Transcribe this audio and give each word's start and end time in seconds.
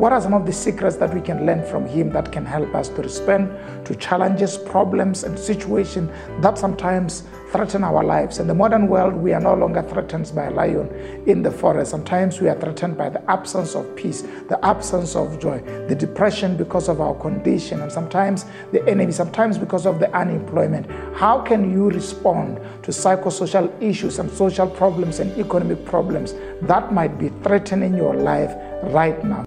What 0.00 0.14
are 0.14 0.20
some 0.22 0.32
of 0.32 0.46
the 0.46 0.52
secrets 0.54 0.96
that 0.96 1.12
we 1.12 1.20
can 1.20 1.44
learn 1.44 1.62
from 1.62 1.84
him 1.84 2.08
that 2.12 2.32
can 2.32 2.46
help 2.46 2.74
us 2.74 2.88
to 2.88 3.02
respond 3.02 3.54
to 3.84 3.94
challenges, 3.94 4.56
problems, 4.56 5.24
and 5.24 5.38
situations 5.38 6.10
that 6.40 6.56
sometimes 6.56 7.24
threaten 7.52 7.84
our 7.84 8.02
lives? 8.02 8.38
In 8.38 8.46
the 8.46 8.54
modern 8.54 8.88
world, 8.88 9.12
we 9.12 9.34
are 9.34 9.40
no 9.42 9.52
longer 9.52 9.82
threatened 9.82 10.32
by 10.34 10.44
a 10.44 10.52
lion 10.52 10.88
in 11.26 11.42
the 11.42 11.50
forest. 11.50 11.90
Sometimes 11.90 12.40
we 12.40 12.48
are 12.48 12.58
threatened 12.58 12.96
by 12.96 13.10
the 13.10 13.30
absence 13.30 13.74
of 13.74 13.94
peace, 13.94 14.22
the 14.48 14.58
absence 14.64 15.14
of 15.14 15.38
joy, 15.38 15.60
the 15.86 15.94
depression 15.94 16.56
because 16.56 16.88
of 16.88 17.02
our 17.02 17.14
condition, 17.16 17.82
and 17.82 17.92
sometimes 17.92 18.46
the 18.72 18.82
enemy, 18.88 19.12
sometimes 19.12 19.58
because 19.58 19.84
of 19.84 20.00
the 20.00 20.10
unemployment. 20.16 20.90
How 21.14 21.42
can 21.42 21.70
you 21.70 21.90
respond 21.90 22.56
to 22.84 22.90
psychosocial 22.90 23.70
issues 23.82 24.18
and 24.18 24.30
social 24.30 24.66
problems 24.66 25.20
and 25.20 25.38
economic 25.38 25.84
problems 25.84 26.32
that 26.62 26.90
might 26.90 27.18
be 27.18 27.28
threatening 27.42 27.92
your 27.92 28.14
life 28.14 28.54
right 28.94 29.22
now? 29.22 29.44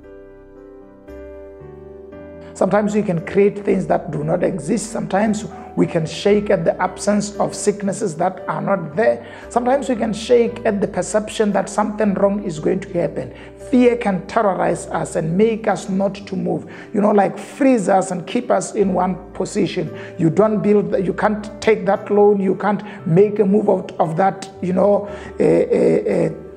Sometimes 2.64 2.96
we 2.96 3.04
can 3.04 3.26
create 3.26 3.60
things 3.66 3.88
that 3.88 4.10
do 4.10 4.24
not 4.24 4.42
exist. 4.42 4.90
Sometimes 4.90 5.44
we 5.76 5.86
can 5.86 6.06
shake 6.06 6.50
at 6.50 6.64
the 6.64 6.82
absence 6.82 7.36
of 7.36 7.54
sicknesses 7.54 8.16
that 8.16 8.46
are 8.48 8.62
not 8.62 8.96
there. 8.96 9.28
Sometimes 9.50 9.90
we 9.90 9.98
can 9.98 10.14
shake 10.14 10.66
at 10.66 10.80
the 10.80 10.88
perception 10.88 11.52
that 11.52 11.68
something 11.68 12.14
wrong 12.14 12.42
is 12.46 12.60
going 12.60 12.80
to 12.80 12.94
happen. 12.94 13.34
Fear 13.70 13.98
can 13.98 14.26
terrorize 14.28 14.88
us 14.88 15.18
and 15.18 15.38
make 15.38 15.68
us 15.68 15.90
not 15.90 16.16
to 16.16 16.38
move. 16.38 16.72
You 16.94 17.02
know, 17.02 17.12
like 17.12 17.38
freeze 17.38 17.90
us 17.90 18.12
and 18.12 18.26
keep 18.26 18.50
us 18.50 18.76
in 18.76 18.94
one 18.94 19.34
position. 19.34 19.94
You 20.18 20.30
don't 20.30 20.62
build, 20.62 21.06
you 21.06 21.14
can't 21.14 21.62
take 21.62 21.86
that 21.88 22.10
loan, 22.10 22.40
you 22.40 22.56
can't 22.56 22.82
make 23.06 23.40
a 23.40 23.46
move 23.46 23.68
out 23.68 23.92
of 24.00 24.16
that, 24.16 24.50
you 24.62 24.72
know, 24.72 25.10
a, 25.38 25.44
a, 25.44 26.28
a 26.28 26.53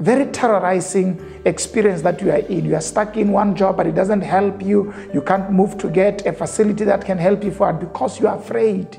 very 0.00 0.30
terrorizing 0.32 1.40
experience 1.44 2.02
that 2.02 2.20
you 2.20 2.30
are 2.30 2.38
in. 2.38 2.64
You 2.64 2.76
are 2.76 2.80
stuck 2.80 3.16
in 3.16 3.32
one 3.32 3.54
job, 3.54 3.76
but 3.76 3.86
it 3.86 3.94
doesn't 3.94 4.22
help 4.22 4.62
you. 4.62 4.92
You 5.12 5.22
can't 5.22 5.50
move 5.50 5.78
to 5.78 5.88
get 5.88 6.26
a 6.26 6.32
facility 6.32 6.84
that 6.84 7.04
can 7.04 7.18
help 7.18 7.44
you 7.44 7.50
forward 7.50 7.80
because 7.80 8.18
you 8.18 8.26
are 8.26 8.36
afraid. 8.36 8.98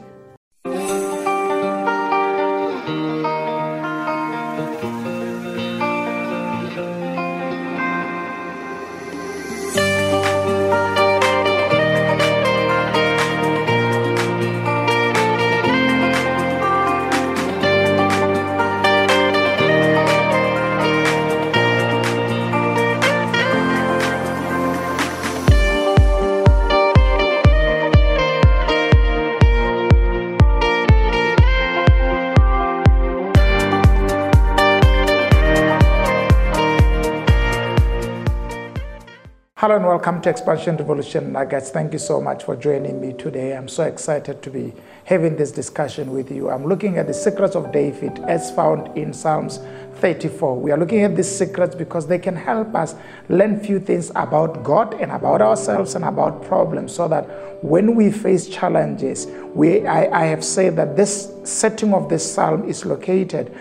Hello 39.61 39.75
and 39.75 39.85
welcome 39.85 40.19
to 40.23 40.27
Expansion 40.31 40.75
Revolution 40.75 41.31
Nuggets. 41.31 41.69
Thank 41.69 41.93
you 41.93 41.99
so 41.99 42.19
much 42.19 42.45
for 42.45 42.55
joining 42.55 42.99
me 42.99 43.13
today. 43.13 43.55
I'm 43.55 43.67
so 43.67 43.83
excited 43.83 44.41
to 44.41 44.49
be 44.49 44.73
having 45.05 45.35
this 45.35 45.51
discussion 45.51 46.09
with 46.09 46.31
you. 46.31 46.49
I'm 46.49 46.65
looking 46.65 46.97
at 46.97 47.05
the 47.05 47.13
secrets 47.13 47.55
of 47.55 47.71
David 47.71 48.17
as 48.27 48.49
found 48.55 48.97
in 48.97 49.13
Psalms 49.13 49.59
34. 49.97 50.59
We 50.59 50.71
are 50.71 50.79
looking 50.79 51.03
at 51.03 51.15
these 51.15 51.29
secrets 51.29 51.75
because 51.75 52.07
they 52.07 52.17
can 52.17 52.35
help 52.35 52.73
us 52.73 52.95
learn 53.29 53.59
few 53.59 53.79
things 53.79 54.09
about 54.15 54.63
God 54.63 54.95
and 54.95 55.11
about 55.11 55.43
ourselves 55.43 55.93
and 55.93 56.05
about 56.05 56.43
problems 56.43 56.95
so 56.95 57.07
that 57.09 57.25
when 57.63 57.93
we 57.93 58.11
face 58.11 58.47
challenges, 58.47 59.27
we, 59.53 59.85
I, 59.85 60.23
I 60.23 60.25
have 60.25 60.43
said 60.43 60.75
that 60.77 60.95
this 60.95 61.31
setting 61.43 61.93
of 61.93 62.09
this 62.09 62.33
psalm 62.33 62.67
is 62.67 62.83
located 62.83 63.55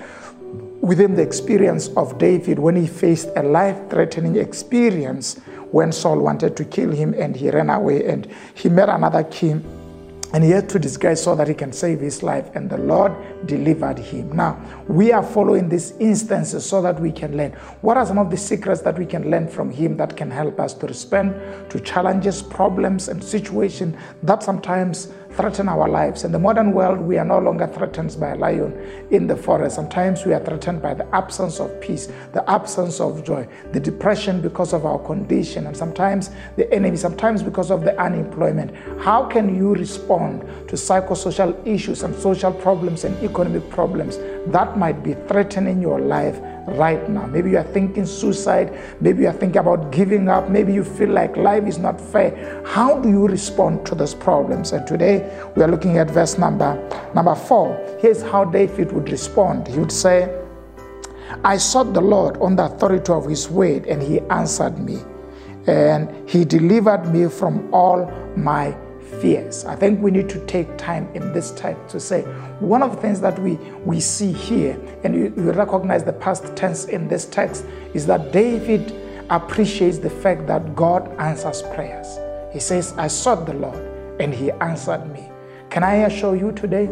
within 0.81 1.15
the 1.15 1.23
experience 1.23 1.89
of 1.89 2.17
David 2.17 2.59
when 2.59 2.75
he 2.75 2.87
faced 2.87 3.29
a 3.37 3.43
life 3.43 3.91
threatening 3.91 4.37
experience 4.37 5.39
when 5.73 5.93
Saul 5.93 6.19
wanted 6.19 6.57
to 6.57 6.65
kill 6.65 6.91
him 6.91 7.15
and 7.17 7.37
he 7.37 7.51
ran 7.51 7.71
away 7.71 8.07
and 8.07 8.27
he 8.55 8.69
met 8.69 8.89
another 8.89 9.25
king 9.25 9.65
and 10.33 10.45
he 10.45 10.51
had 10.51 10.69
to 10.69 10.79
disguise 10.79 11.23
so 11.23 11.35
that 11.35 11.49
he 11.49 11.55
can 11.55 11.73
save 11.73 12.01
his 12.01 12.23
life 12.23 12.51
and 12.55 12.71
the 12.71 12.79
lord 12.79 13.13
delivered 13.47 13.99
him 13.99 14.31
now 14.33 14.61
we 14.89 15.13
are 15.13 15.23
following 15.23 15.69
these 15.69 15.93
instances 15.99 16.65
so 16.65 16.81
that 16.81 16.99
we 17.01 17.11
can 17.11 17.37
learn 17.37 17.53
what 17.81 17.97
are 17.97 18.07
some 18.07 18.19
of 18.19 18.31
the 18.31 18.37
secrets 18.37 18.81
that 18.81 18.99
we 18.99 19.07
can 19.07 19.31
learn 19.31 19.49
from 19.49 19.71
him 19.71 19.97
that 19.97 20.17
can 20.17 20.31
help 20.31 20.59
us 20.61 20.75
to 20.75 20.87
respond 20.87 21.35
to 21.71 21.81
challenges 21.81 22.43
problems 22.43 23.09
and 23.09 23.23
situations 23.23 23.97
that 24.23 24.43
sometimes 24.43 25.09
threaten 25.33 25.69
our 25.69 25.89
lives. 25.89 26.25
In 26.25 26.33
the 26.33 26.39
modern 26.39 26.73
world, 26.73 27.01
we 27.01 27.17
are 27.17 27.25
no 27.25 27.39
longer 27.39 27.67
threatened 27.67 28.17
by 28.19 28.31
a 28.31 28.37
lion 28.37 28.73
in 29.11 29.27
the 29.27 29.37
forest. 29.37 29.77
Sometimes 29.77 30.25
we 30.27 30.33
are 30.33 30.45
threatened 30.45 30.83
by 30.83 30.95
the 30.95 31.07
absence 31.15 31.61
of 31.61 31.81
peace, 31.81 32.09
the 32.33 32.49
absence 32.51 33.01
of 33.01 33.25
joy, 33.25 33.47
the 33.73 33.81
depression 33.81 34.41
because 34.41 34.73
of 34.73 34.85
our 34.85 34.99
condition, 34.99 35.67
and 35.67 35.77
sometimes 35.77 36.31
the 36.57 36.73
enemy, 36.73 36.97
sometimes 36.97 37.43
because 37.43 37.71
of 37.71 37.85
the 37.85 37.99
unemployment. 38.01 38.75
How 39.01 39.25
can 39.25 39.55
you 39.55 39.75
respond 39.75 40.20
to 40.69 40.77
psychosocial 40.77 41.55
issues 41.67 42.03
and 42.03 42.15
social 42.15 42.53
problems 42.53 43.05
and 43.05 43.17
economic 43.23 43.69
problems 43.71 44.19
that 44.47 44.79
might 44.79 45.03
be 45.03 45.15
threatening 45.29 45.83
your 45.83 46.01
life 46.01 46.39
right 46.79 47.09
now. 47.11 47.27
Maybe 47.27 47.51
you 47.51 47.59
are 47.59 47.73
thinking 47.73 48.07
suicide. 48.07 48.73
Maybe 49.01 49.23
you 49.23 49.29
are 49.29 49.33
thinking 49.33 49.59
about 49.59 49.93
giving 49.93 50.29
up. 50.29 50.49
Maybe 50.49 50.73
you 50.73 50.85
feel 50.85 51.11
like 51.11 51.37
life 51.37 51.65
is 51.67 51.79
not 51.79 52.01
fair. 52.01 52.63
How 52.67 52.99
do 52.99 53.09
you 53.09 53.27
respond 53.27 53.85
to 53.87 53.95
those 53.95 54.15
problems? 54.15 54.73
And 54.73 54.87
today 54.87 55.31
we 55.57 55.63
are 55.63 55.69
looking 55.69 55.99
at 55.99 56.11
verse 56.11 56.39
number 56.39 56.77
number 57.15 57.35
four. 57.35 57.77
Here's 58.01 58.23
how 58.23 58.45
David 58.45 58.93
would 58.93 59.11
respond. 59.11 59.69
He 59.69 59.79
would 59.79 59.93
say, 59.93 60.37
I 61.45 61.59
sought 61.59 61.93
the 61.93 62.01
Lord 62.01 62.37
on 62.39 62.57
the 62.57 62.65
authority 62.65 63.13
of 63.13 63.27
his 63.27 63.49
word, 63.49 63.87
and 63.87 64.03
he 64.03 64.21
answered 64.31 64.79
me, 64.79 64.99
and 65.67 66.29
he 66.29 66.45
delivered 66.45 67.13
me 67.15 67.29
from 67.29 67.73
all 67.73 68.11
my 68.37 68.77
fears. 69.11 69.65
I 69.65 69.77
think 69.77 70.01
we 70.01 70.11
need 70.11 70.29
to 70.31 70.45
take 70.47 70.77
time 70.79 71.09
in 71.15 71.33
this 71.33 71.51
text 71.53 71.89
to 71.91 72.01
say 72.01 72.23
one 72.61 72.83
of 72.83 72.95
the 72.95 73.01
things 73.01 73.21
that 73.21 73.39
we, 73.39 73.55
we 73.85 74.01
see 74.01 74.33
here, 74.33 74.79
and 75.05 75.15
you, 75.15 75.33
you 75.37 75.53
recognize 75.53 76.05
the 76.05 76.13
past 76.13 76.55
tense 76.57 76.87
in 76.87 77.09
this 77.09 77.27
text, 77.27 77.65
is 77.95 78.07
that 78.07 78.33
David 78.33 78.95
appreciates 79.31 79.99
the 79.99 80.11
fact 80.11 80.47
that 80.47 80.75
God 80.75 81.09
answers 81.19 81.63
prayers. 81.63 82.19
He 82.53 82.61
says, 82.61 82.93
I 82.97 83.07
sought 83.07 83.47
the 83.47 83.55
Lord 83.55 84.21
and 84.21 84.35
he 84.35 84.51
answered 84.53 85.11
me. 85.13 85.31
Can 85.71 85.85
I 85.85 85.95
assure 86.07 86.35
you 86.35 86.53
today? 86.53 86.89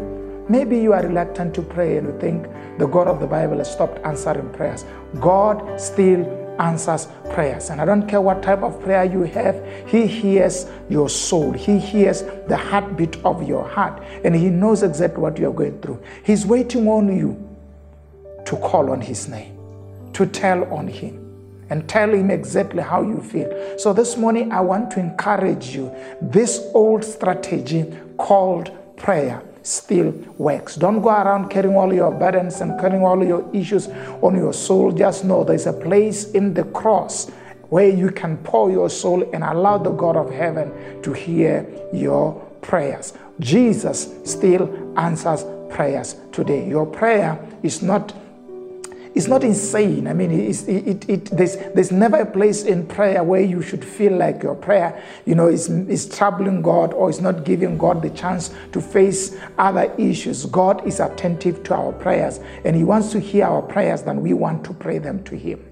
Maybe 0.49 0.78
you 0.78 0.93
are 0.93 1.03
reluctant 1.03 1.55
to 1.57 1.62
pray 1.62 1.99
and 1.99 2.07
you 2.07 2.19
think 2.21 2.47
the 2.78 2.87
God 2.87 3.09
of 3.09 3.21
the 3.21 3.27
Bible 3.27 3.59
has 3.59 3.71
stopped 3.71 3.99
answering 4.05 4.51
prayers. 4.51 4.84
God 5.21 5.81
still 5.81 6.25
answers 6.59 7.09
prayers. 7.31 7.71
And 7.71 7.81
I 7.81 7.85
don't 7.85 8.07
care 8.07 8.21
what 8.21 8.43
type 8.43 8.63
of 8.63 8.81
prayer 8.83 9.05
you 9.05 9.23
have, 9.23 9.65
He 9.87 10.07
hears 10.07 10.67
your 10.89 11.09
soul. 11.09 11.53
He 11.53 11.79
hears 11.79 12.23
the 12.49 12.57
heartbeat 12.57 13.17
of 13.25 13.47
your 13.47 13.67
heart. 13.69 14.03
And 14.25 14.35
He 14.35 14.51
knows 14.51 14.83
exactly 14.83 15.21
what 15.21 15.39
you're 15.39 15.53
going 15.53 15.81
through. 15.81 16.03
He's 16.25 16.47
waiting 16.47 16.89
on 16.89 17.17
you 17.17 17.37
to 18.47 18.57
call 18.57 18.91
on 18.91 19.01
His 19.01 19.29
name, 19.29 19.59
to 20.15 20.27
tell 20.27 20.65
on 20.73 20.89
Him. 20.89 21.25
And 21.71 21.87
tell 21.87 22.11
him 22.15 22.31
exactly 22.31 22.83
how 22.83 23.03
you 23.03 23.21
feel. 23.21 23.77
So, 23.79 23.93
this 23.93 24.17
morning, 24.17 24.53
I 24.53 24.63
want 24.63 24.91
to 24.93 25.01
encourage 25.01 25.75
you 25.77 25.95
this 26.23 26.63
old 26.73 27.05
strategy 27.05 27.95
called 28.17 28.71
prayer 28.97 29.43
still 29.69 30.11
works. 30.39 30.77
Don't 30.77 31.01
go 31.03 31.11
around 31.11 31.49
carrying 31.51 31.77
all 31.77 31.93
your 31.93 32.11
burdens 32.11 32.61
and 32.61 32.79
carrying 32.81 33.05
all 33.05 33.23
your 33.25 33.49
issues 33.55 33.89
on 34.23 34.37
your 34.37 34.53
soul. 34.53 34.93
Just 34.93 35.25
know 35.25 35.45
there's 35.45 35.67
a 35.67 35.73
place 35.73 36.31
in 36.33 36.55
the 36.55 36.65
cross 36.65 37.31
where 37.69 37.89
you 37.89 38.10
can 38.10 38.39
pour 38.39 38.71
your 38.71 38.89
soul 38.89 39.28
and 39.33 39.45
allow 39.45 39.78
the 39.78 39.91
God 39.91 40.16
of 40.16 40.31
heaven 40.31 41.03
to 41.03 41.13
hear 41.13 41.66
your 41.92 42.34
prayers. 42.63 43.13
Jesus 43.41 44.15
still 44.25 44.98
answers 44.98 45.45
prayers 45.71 46.16
today. 46.33 46.66
Your 46.66 46.87
prayer 46.87 47.39
is 47.63 47.83
not 47.83 48.15
it's 49.15 49.27
not 49.27 49.45
insane. 49.45 50.07
I 50.07 50.13
mean, 50.13 50.31
it, 50.31 50.69
it, 50.69 51.09
it, 51.09 51.25
there's, 51.27 51.57
there's 51.75 51.91
never 51.93 52.19
a 52.19 52.27
place 52.27 52.65
in 52.65 52.87
prayer 52.87 53.22
where 53.25 53.41
you 53.41 53.63
should 53.63 53.84
feel 53.84 54.13
like 54.16 54.43
your 54.43 54.55
prayer, 54.55 55.03
you 55.25 55.34
know, 55.34 55.49
is, 55.49 55.69
is 55.69 56.09
troubling 56.09 56.63
God 56.63 56.93
or 56.93 57.10
is 57.10 57.21
not 57.21 57.45
giving 57.45 57.78
God 57.78 58.03
the 58.03 58.10
chance 58.10 58.55
to 58.72 58.81
face 58.81 59.37
other 59.59 59.93
issues. 59.99 60.47
God 60.47 60.87
is 60.87 61.01
attentive 61.01 61.63
to 61.65 61.75
our 61.75 61.93
prayers 61.93 62.41
and 62.65 62.77
He 62.77 62.84
wants 62.84 63.13
to 63.13 63.21
hear 63.21 63.47
our 63.47 63.63
prayers 63.63 64.03
than 64.03 64.21
we 64.21 64.33
want 64.33 64.65
to 64.65 64.75
pray 64.75 64.99
them 64.99 65.25
to 65.25 65.37
Him. 65.37 65.65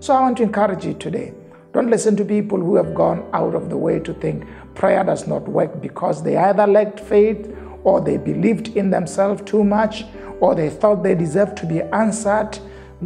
So 0.00 0.14
I 0.14 0.20
want 0.20 0.38
to 0.38 0.42
encourage 0.42 0.84
you 0.84 0.94
today. 0.94 1.32
Don't 1.72 1.88
listen 1.88 2.16
to 2.16 2.24
people 2.24 2.58
who 2.58 2.76
have 2.76 2.94
gone 2.94 3.26
out 3.32 3.54
of 3.54 3.70
the 3.70 3.76
way 3.76 3.98
to 4.00 4.12
think 4.12 4.46
prayer 4.74 5.04
does 5.04 5.26
not 5.26 5.48
work 5.48 5.80
because 5.80 6.22
they 6.22 6.36
either 6.36 6.66
lacked 6.66 7.00
faith 7.00 7.54
or 7.84 8.00
they 8.00 8.16
believed 8.16 8.68
in 8.76 8.90
themselves 8.90 9.42
too 9.42 9.64
much 9.64 10.04
or 10.40 10.54
they 10.54 10.70
thought 10.70 11.02
they 11.02 11.14
deserved 11.14 11.56
to 11.58 11.66
be 11.66 11.82
answered 11.82 12.58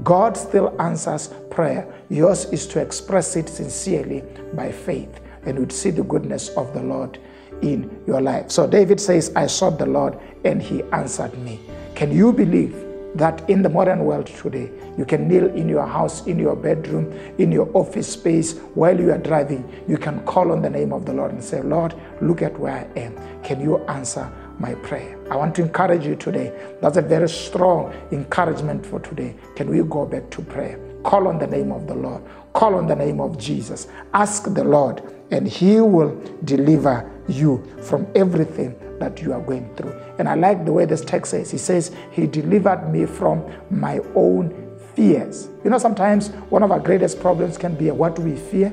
God 0.03 0.37
still 0.37 0.75
answers 0.81 1.29
prayer. 1.51 1.89
Yours 2.11 2.47
is 2.47 2.67
to 2.69 2.81
express 2.81 3.37
it 3.37 3.49
sincerely 3.49 4.23
by 4.53 4.71
faith, 4.71 5.21
and 5.45 5.59
you'd 5.59 5.73
see 5.73 5.91
the 5.91 6.03
goodness 6.03 6.51
of 6.51 6.73
the 6.75 6.83
Lord 6.83 7.19
in 7.63 8.03
your 8.07 8.21
life. 8.21 8.51
So 8.51 8.67
David 8.67 9.01
says, 9.01 9.33
I 9.35 9.47
sought 9.47 9.79
the 9.79 9.87
Lord, 9.87 10.19
and 10.45 10.61
he 10.61 10.83
answered 10.93 11.37
me. 11.39 11.61
Can 11.95 12.13
you 12.13 12.33
believe 12.33 12.86
that 13.17 13.49
in 13.49 13.63
the 13.63 13.69
modern 13.69 14.05
world 14.05 14.27
today, 14.27 14.71
you 14.99 15.05
can 15.05 15.29
kneel 15.29 15.47
in 15.55 15.69
your 15.69 15.87
house, 15.87 16.27
in 16.27 16.39
your 16.39 16.57
bedroom, 16.57 17.13
in 17.39 17.51
your 17.51 17.71
office 17.75 18.09
space 18.09 18.59
while 18.75 18.99
you 18.99 19.11
are 19.13 19.19
driving. 19.19 19.71
You 19.89 19.97
can 19.97 20.25
call 20.25 20.53
on 20.53 20.63
the 20.63 20.71
name 20.71 20.93
of 20.93 21.07
the 21.07 21.13
Lord 21.13 21.33
and 21.33 21.43
say, 21.43 21.63
Lord, 21.63 21.95
look 22.21 22.43
at 22.43 22.59
where 22.59 22.75
I 22.75 22.99
am. 22.99 23.43
Can 23.43 23.61
you 23.61 23.79
answer 23.87 24.31
my 24.59 24.75
prayer? 24.77 25.19
I 25.31 25.37
want 25.37 25.55
to 25.57 25.63
encourage 25.63 26.07
you 26.07 26.17
today. 26.17 26.53
That's 26.81 26.97
a 26.97 27.03
very 27.03 27.29
strong 27.29 27.93
encouragement 28.13 28.85
for 28.85 29.01
today. 29.01 29.37
Can 29.55 29.71
we 29.71 29.83
go 29.83 30.07
back 30.07 30.31
to 30.31 30.43
prayer? 30.43 30.79
Call 31.03 31.29
on 31.29 31.39
the 31.39 31.47
name 31.47 31.73
of 31.73 31.87
the 31.87 31.95
Lord. 31.95 32.23
Call 32.53 32.75
on 32.75 32.87
the 32.87 32.97
name 32.97 33.21
of 33.21 33.39
Jesus. 33.39 33.89
Ask 34.15 34.53
the 34.55 34.65
Lord, 34.65 35.03
and 35.31 35.47
He 35.47 35.81
will 35.81 36.21
deliver 36.45 37.11
you 37.29 37.65
from 37.83 38.07
everything 38.15 38.75
that 38.99 39.23
you 39.23 39.33
are 39.33 39.41
going 39.41 39.75
through. 39.77 39.95
And 40.19 40.29
I 40.29 40.35
like 40.35 40.65
the 40.65 40.73
way 40.73 40.85
this 40.85 41.03
text 41.03 41.31
says, 41.31 41.51
He 41.51 41.59
says, 41.59 41.95
He 42.13 42.27
delivered 42.27 42.91
me 42.93 43.07
from 43.07 43.45
my 43.71 44.01
own 44.15 44.79
fears. 44.95 45.49
You 45.65 45.71
know, 45.71 45.79
sometimes 45.79 46.29
one 46.51 46.63
of 46.63 46.71
our 46.71 46.81
greatest 46.81 47.21
problems 47.21 47.59
can 47.59 47.75
be 47.75 47.91
what 47.91 48.19
we 48.19 48.37
fear. 48.37 48.73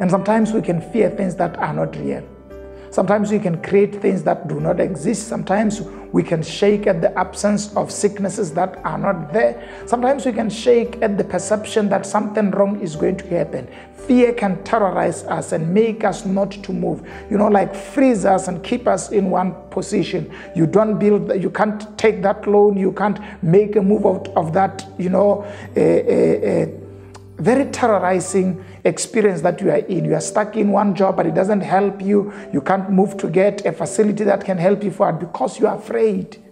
And 0.00 0.10
sometimes 0.10 0.52
we 0.52 0.62
can 0.62 0.80
fear 0.92 1.10
things 1.10 1.34
that 1.36 1.56
are 1.58 1.72
not 1.72 1.96
real. 1.96 2.24
Sometimes 2.90 3.30
we 3.30 3.38
can 3.38 3.62
create 3.62 4.00
things 4.00 4.22
that 4.24 4.48
do 4.48 4.60
not 4.60 4.80
exist. 4.80 5.28
Sometimes 5.28 5.82
we 6.12 6.22
can 6.22 6.42
shake 6.42 6.86
at 6.86 7.00
the 7.00 7.16
absence 7.18 7.74
of 7.76 7.92
sicknesses 7.92 8.52
that 8.54 8.78
are 8.84 8.98
not 8.98 9.32
there. 9.32 9.68
Sometimes 9.86 10.24
we 10.24 10.32
can 10.32 10.48
shake 10.48 11.00
at 11.02 11.18
the 11.18 11.24
perception 11.24 11.88
that 11.90 12.06
something 12.06 12.50
wrong 12.52 12.80
is 12.80 12.96
going 12.96 13.16
to 13.18 13.26
happen. 13.28 13.68
Fear 14.06 14.32
can 14.34 14.62
terrorize 14.64 15.24
us 15.24 15.52
and 15.52 15.74
make 15.74 16.02
us 16.02 16.24
not 16.24 16.50
to 16.50 16.72
move. 16.72 17.06
You 17.30 17.36
know, 17.36 17.48
like 17.48 17.74
freeze 17.74 18.24
us 18.24 18.48
and 18.48 18.64
keep 18.64 18.88
us 18.88 19.10
in 19.10 19.28
one 19.28 19.54
position. 19.70 20.32
You 20.54 20.66
don't 20.66 20.98
build, 20.98 21.40
you 21.42 21.50
can't 21.50 21.98
take 21.98 22.22
that 22.22 22.48
loan, 22.48 22.78
you 22.78 22.92
can't 22.92 23.20
make 23.42 23.76
a 23.76 23.82
move 23.82 24.06
out 24.06 24.28
of 24.28 24.54
that, 24.54 24.86
you 24.98 25.10
know, 25.10 25.44
a, 25.76 25.80
a, 25.80 26.62
a 26.62 26.66
very 27.38 27.70
terrorizing 27.70 28.64
experience 28.84 29.40
that 29.42 29.60
you 29.60 29.70
are 29.70 29.78
in. 29.78 30.04
You 30.04 30.14
are 30.14 30.20
stuck 30.20 30.56
in 30.56 30.70
one 30.70 30.94
job, 30.94 31.16
but 31.16 31.26
it 31.26 31.34
doesn't 31.34 31.60
help 31.60 32.02
you. 32.02 32.32
You 32.52 32.60
can't 32.60 32.90
move 32.90 33.16
to 33.18 33.28
get 33.28 33.64
a 33.64 33.72
facility 33.72 34.24
that 34.24 34.44
can 34.44 34.58
help 34.58 34.82
you 34.82 34.90
forward 34.90 35.20
because 35.20 35.60
you 35.60 35.66
are 35.66 35.76
afraid. 35.76 36.42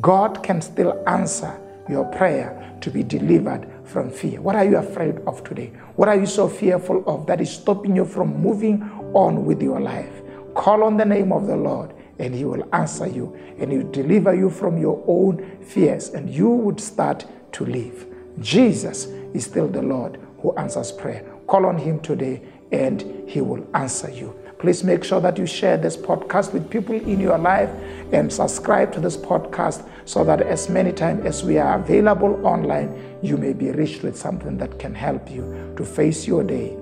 God 0.00 0.42
can 0.42 0.60
still 0.60 1.02
answer 1.08 1.60
your 1.88 2.04
prayer 2.06 2.76
to 2.80 2.90
be 2.90 3.02
delivered 3.02 3.68
from 3.84 4.10
fear. 4.10 4.40
What 4.40 4.56
are 4.56 4.64
you 4.64 4.76
afraid 4.76 5.18
of 5.26 5.44
today? 5.44 5.72
What 5.96 6.08
are 6.08 6.16
you 6.16 6.26
so 6.26 6.48
fearful 6.48 7.04
of 7.06 7.26
that 7.26 7.40
is 7.40 7.50
stopping 7.52 7.96
you 7.96 8.04
from 8.04 8.40
moving 8.40 8.82
on 9.14 9.44
with 9.44 9.62
your 9.62 9.80
life? 9.80 10.22
Call 10.54 10.84
on 10.84 10.96
the 10.96 11.04
name 11.04 11.32
of 11.32 11.46
the 11.46 11.56
Lord 11.56 11.92
and 12.18 12.34
He 12.34 12.44
will 12.44 12.66
answer 12.74 13.06
you 13.06 13.36
and 13.58 13.70
He 13.70 13.78
will 13.78 13.90
deliver 13.90 14.34
you 14.34 14.50
from 14.50 14.78
your 14.78 15.02
own 15.06 15.58
fears 15.62 16.10
and 16.10 16.30
you 16.30 16.48
would 16.48 16.80
start 16.80 17.26
to 17.52 17.66
live. 17.66 18.06
Jesus 18.40 19.06
is 19.34 19.44
still 19.44 19.68
the 19.68 19.82
Lord 19.82 20.18
who 20.40 20.54
answers 20.56 20.92
prayer. 20.92 21.24
Call 21.46 21.66
on 21.66 21.76
Him 21.76 22.00
today 22.00 22.42
and 22.72 23.28
He 23.28 23.40
will 23.40 23.66
answer 23.74 24.10
you. 24.10 24.34
Please 24.58 24.82
make 24.82 25.04
sure 25.04 25.20
that 25.20 25.36
you 25.36 25.44
share 25.44 25.76
this 25.76 25.96
podcast 25.96 26.54
with 26.54 26.70
people 26.70 26.94
in 26.94 27.20
your 27.20 27.36
life 27.36 27.68
and 28.12 28.32
subscribe 28.32 28.92
to 28.94 29.00
this 29.00 29.16
podcast 29.16 29.86
so 30.06 30.24
that 30.24 30.40
as 30.40 30.70
many 30.70 30.92
times 30.92 31.26
as 31.26 31.44
we 31.44 31.58
are 31.58 31.78
available 31.78 32.46
online, 32.46 33.18
you 33.22 33.36
may 33.36 33.52
be 33.52 33.70
reached 33.72 34.02
with 34.02 34.16
something 34.16 34.56
that 34.56 34.78
can 34.78 34.94
help 34.94 35.30
you 35.30 35.74
to 35.76 35.84
face 35.84 36.26
your 36.26 36.42
day 36.42 36.76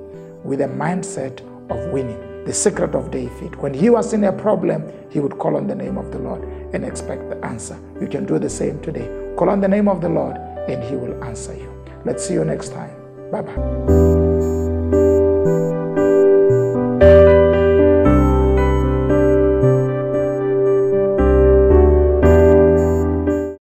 with 0.45 0.61
a 0.61 0.69
mindset 0.69 1.41
of 1.71 1.93
winning. 1.93 2.45
The 2.45 2.53
secret 2.53 2.97
of 2.97 3.13
David. 3.13 3.55
When 3.57 3.73
he 3.73 3.89
was 3.89 4.13
in 4.13 4.25
a 4.25 4.33
problem, 4.33 4.93
he 5.11 5.21
would 5.21 5.39
call 5.39 5.57
on 5.57 5.69
the 5.69 5.77
name 5.77 5.97
of 5.97 6.11
the 6.11 6.19
Lord 6.19 6.43
and 6.75 6.85
expect 6.85 7.31
the 7.31 7.45
answer. 7.45 7.79
You 8.01 8.09
can 8.09 8.27
do 8.27 8.39
the 8.39 8.51
same 8.51 8.81
today. 8.81 9.09
Call 9.37 9.49
on 9.49 9.61
the 9.61 9.69
name 9.69 9.89
of 9.89 10.01
the 10.01 10.09
Lord 10.09 10.37
and 10.69 10.83
he 10.83 10.97
will 10.97 11.23
answer 11.23 11.55
you. 11.55 11.82
Let's 12.05 12.27
see 12.27 12.35
you 12.35 12.45
next 12.45 12.71
time. 12.71 12.91
Bye 13.31 13.43
bye. 13.43 14.22